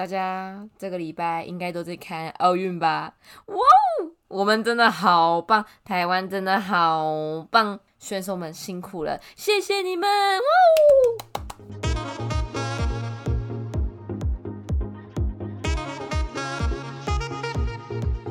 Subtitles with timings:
[0.00, 3.12] 大家这个礼拜应该都在看奥运吧？
[3.48, 3.58] 哇哦，
[4.28, 10.08] 我们真的好棒，台湾真的好棒，选手们辛苦了，谢谢你们！
[10.40, 10.46] 哇
[11.82, 12.08] 哦！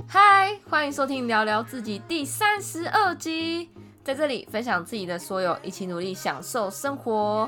[0.08, 3.70] 嗨，欢迎收听聊聊自己第三十二集，
[4.04, 7.48] 在这里分享自己的所有，一起努力享受生活，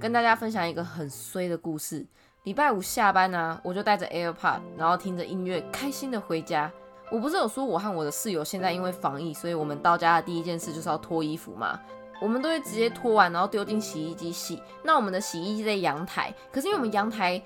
[0.00, 2.04] 跟大家分享一个很衰的故事。
[2.44, 6.72] 礼拜五下班呢，我就带着 AirPod，然后听着音乐，开心的回家。
[7.10, 11.78] 我不是有说我和我的室友现在因为防疫，所以我们到家的第一件事就是要脱衣服嘛。
[12.18, 14.62] 我们都会直接脱完，然后丢进洗衣机洗。
[14.82, 17.42] 那我们的洗衣机在阳台，可是因为我们阳台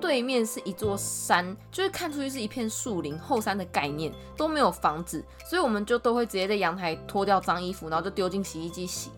[0.00, 9.10] 对面是一座山，就是看出去是一片树林后山的概念，都没有房子，所以我们就都会直接在阳台脱掉脏衣服，然后就丢进洗衣机洗。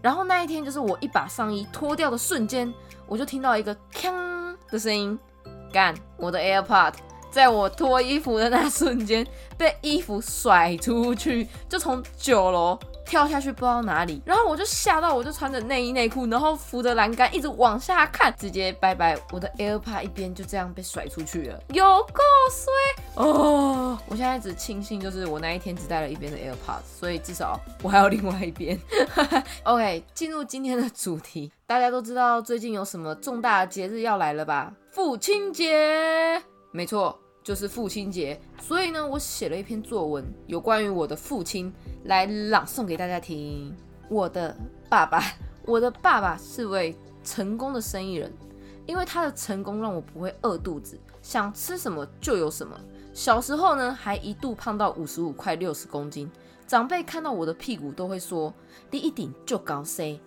[0.00, 2.72] 然后那一天就是我一把上衣脱掉的瞬间，
[3.06, 4.27] 我就听到一个锵。
[4.70, 5.18] 的声音，
[5.72, 5.94] 干！
[6.16, 6.94] 我的 AirPod
[7.30, 14.20] 在我脱衣服的那瞬间被衣服甩出去，就从九楼跳下去，不知道哪里。
[14.26, 19.18] 然后我就吓到，我就穿着内衣内裤，然后扶着栏杆一直往下看，直接拜拜！
[19.32, 22.70] 我的 AirPod 一边就这样被甩出去了，有够衰
[23.16, 23.98] 哦！
[24.06, 28.78] 我现在只庆幸就是我那一天只带了一边的 AirPod，所以至少我还有另外一边。
[29.64, 31.50] OK，进入今天的主题。
[31.66, 34.72] 大家都知道最近有什么重大节日要来了吧？
[34.90, 36.42] 父亲节，
[36.72, 37.18] 没错，
[37.48, 38.38] 就是父亲节。
[38.60, 41.72] 所以呢，我写了一篇作文，有关于我的父亲，
[42.04, 43.74] 来朗诵给大家听。
[44.10, 44.54] 我的
[44.90, 45.22] 爸爸，
[45.64, 48.30] 我的爸爸是位成功的生意人，
[48.84, 52.78] 因为他的成功让我不会饿肚子，想吃什么就有什么。
[53.14, 56.30] 小时候呢，还一度胖到五十五块六十公斤，
[56.66, 58.52] 长辈看到我的屁股都会说
[58.92, 60.20] ：“你一顶就高 C。”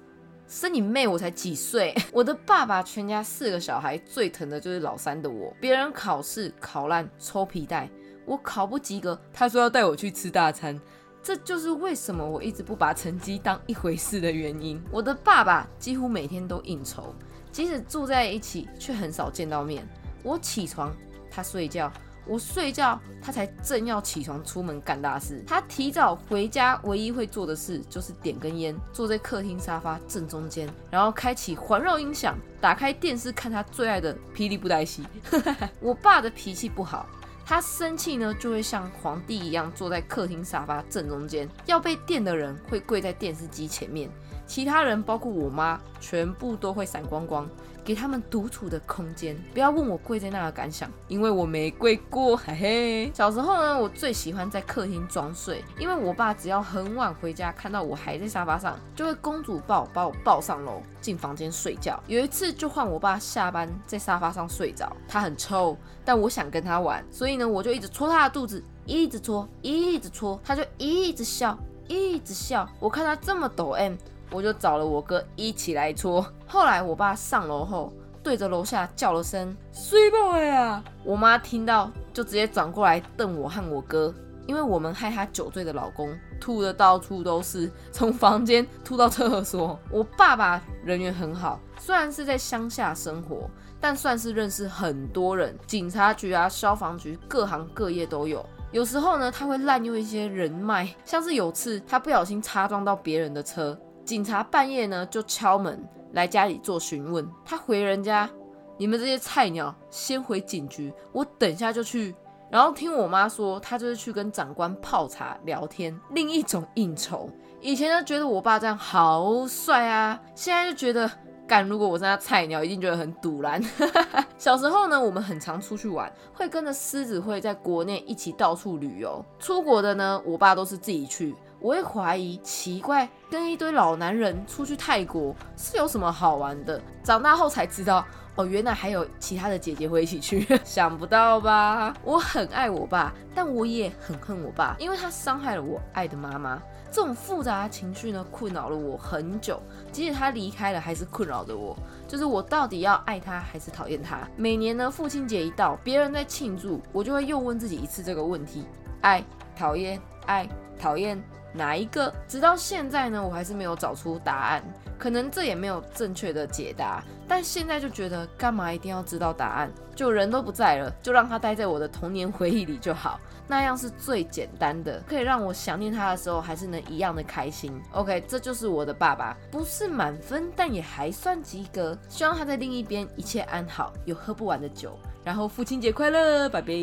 [0.51, 1.07] 生你妹！
[1.07, 1.95] 我才几岁？
[2.11, 5.55] 我的爸爸全家四个小孩最疼的就是老三的我。
[5.61, 7.89] 别人考试考烂抽皮带，
[8.25, 10.77] 我考不及格，他说要带我去吃大餐。
[11.23, 14.81] 这就是为什么我一直不把成绩当一回事的原因。
[14.91, 17.15] 我的爸爸几乎每天都应酬，
[17.49, 19.87] 即使住在一起，却很少见到面。
[20.21, 20.93] 我起床，
[21.29, 21.89] 他睡觉。
[22.25, 25.43] 我睡觉，他才正要起床出门干大事。
[25.47, 35.03] 他提早回家，唯一会做的事就是点根烟，坐在客厅沙发正中间，然后开启环绕音响，打开电视看他最爱的霹雳布袋戏。
[35.81, 37.07] 我爸的脾气不好，
[37.45, 44.09] 他生气呢就会像皇帝一样坐在客厅沙发正中间，要被电的人会跪在电视机前面，
[44.45, 47.49] 其他人包括我妈全部都会闪光光。
[47.83, 52.37] 给他们独处的空间，不要问我跪在那的感想，因为我没跪过。
[52.37, 62.01] 嘿嘿，小时候呢，我最喜欢在客厅装睡，因为我爸只要很晚回家，看到我还在沙发上，就会公主抱把我抱上楼进房间睡觉。
[62.07, 65.75] 有一次就换我爸下班在沙发上睡着，他很臭，
[66.05, 72.69] 但我想跟他玩，所以呢，我就一直戳他的肚子，一直戳，一直戳，他就一直笑，一直笑。
[72.79, 73.95] 我看他这么抖 M。
[74.33, 76.25] 我就找了我哥一起来搓。
[76.51, 84.13] 后来我爸上楼后，对着楼下叫了声 “sweet boy” 啊，我妈听到就直接转过来瞪我和我哥，
[84.47, 89.79] 因为我们害他酒醉的老公吐的到处都是，从房间吐到厕所。
[89.89, 98.45] 我爸爸人缘很好，虽然是在乡下生活，但算是认识很多人，警察局啊、消防局，各行各业都有。
[98.73, 103.79] 有时候呢，他会滥用一些人脉，像是有次他不小心擦撞到别人的车。
[104.03, 105.81] 警察半夜呢就敲门
[106.13, 108.29] 来家里做询问，他回人家
[108.77, 112.15] ：“你们这些菜鸟先回警局，我等下就去。”
[112.51, 117.29] 然后听我妈说，他就是去跟长官泡茶聊天，另一种应酬。
[117.61, 121.09] 以前呢觉得我爸这样好帅啊，现在就觉得
[121.47, 123.63] 干如果我是他菜鸟，一定觉得很堵然。
[124.37, 129.23] 小时候呢，我们很常出去玩，会跟着狮子会在国内一起到处旅游。
[129.39, 131.33] 出国的呢，我爸都是自己去。
[131.61, 136.81] 我会怀疑，奇怪，跟一堆老男人出去泰国是有什么好玩的？
[137.03, 138.03] 长大后才知道，
[138.35, 141.93] 哦，原来还有其他的姐姐会一起去， 想不到吧？
[142.03, 146.59] 我很爱我爸，但我也很恨我爸，因为他伤害了我爱的妈妈。
[146.91, 149.61] 这种复杂的情绪呢，困扰了我很久。
[149.93, 151.77] 即使他离开了，还是困扰着我。
[152.07, 154.27] 就是我到底要爱他还是讨厌他？
[154.35, 158.65] 每年呢，父亲节一到，别人在庆祝，我就会又问自己一次这个问题：
[159.01, 159.23] 爱、
[159.55, 161.21] 讨厌、爱、讨厌。
[161.53, 162.13] 哪一个？
[162.27, 164.63] 直到现在呢，我还是没有找出答案。
[164.97, 169.71] 可能这也没有正确的解答，但现在就觉得干嘛一定要知道答案？
[169.95, 177.81] 就人都不在了，就让他待在我的童年回忆里就好，那样是最简单的，可以让我想念他的时候还是能一样的开心。
[177.93, 181.97] OK，这就是我的爸爸，不是满分，但也还算及格。
[182.07, 184.95] 希望他在另一边一切安好，有喝不完的酒。
[185.23, 186.73] 然后父亲节快乐，拜拜。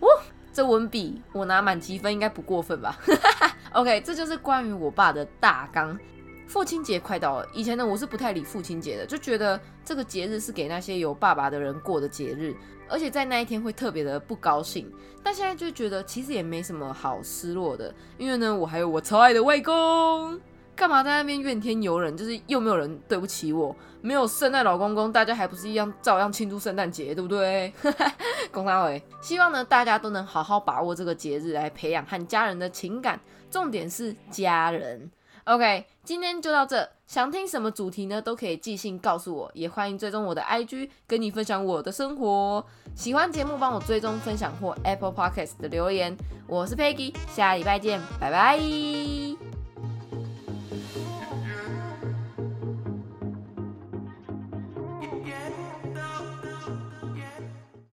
[0.00, 0.08] 哇，
[0.52, 2.98] 这文笔我拿满积分应该不过分吧？
[3.72, 5.98] OK，这就是关于我爸的大纲。
[6.46, 12.54] 父亲节快到了，以前呢我是不太理父亲节的，就觉得这个节日是给那些有爸爸的人过的节日，
[12.90, 14.92] 而且在那一天会特别的不高兴。
[15.22, 20.38] 但现在就觉得其实也没什么好失落的，因为呢我还有我超爱的外公，
[20.74, 22.16] 干嘛在那边怨天尤人？
[22.16, 27.72] 就是又没有人对不起我，没有圣诞老公公，大家还不是一样照样庆祝圣诞节，对不对？
[28.50, 33.20] 公他伟，希望呢大家都能好好把握这个节日来培养和家人的情感，
[33.50, 35.10] 重点是家人。
[35.44, 36.88] OK，今天就到这。
[37.04, 38.22] 想听什么主题呢？
[38.22, 42.64] 都可以寄信告诉我，也欢迎追踪我的 IG，跟你分享我的生活。
[42.94, 46.16] 喜欢节目，帮我追踪、分享或 Apple Podcast 的留言。
[46.46, 49.21] 我是 Peggy，下礼拜见，拜拜。